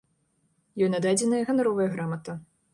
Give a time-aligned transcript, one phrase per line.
[0.85, 2.39] Ёй нададзеная ганаровая грамата.